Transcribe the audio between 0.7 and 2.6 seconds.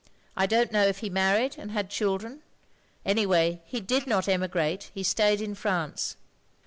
know if he married and had children.